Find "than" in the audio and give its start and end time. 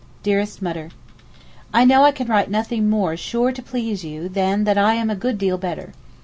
4.29-4.63